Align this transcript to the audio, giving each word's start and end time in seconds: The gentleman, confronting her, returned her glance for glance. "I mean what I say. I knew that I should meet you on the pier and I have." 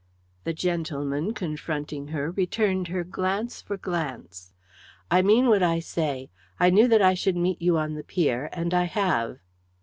The 0.45 0.53
gentleman, 0.53 1.31
confronting 1.35 2.07
her, 2.07 2.31
returned 2.31 2.87
her 2.87 3.03
glance 3.03 3.61
for 3.61 3.77
glance. 3.77 4.51
"I 5.11 5.21
mean 5.21 5.45
what 5.47 5.61
I 5.61 5.79
say. 5.79 6.31
I 6.59 6.71
knew 6.71 6.87
that 6.87 7.03
I 7.03 7.13
should 7.13 7.37
meet 7.37 7.61
you 7.61 7.77
on 7.77 7.93
the 7.93 8.03
pier 8.03 8.49
and 8.51 8.73
I 8.73 8.85
have." 8.85 9.37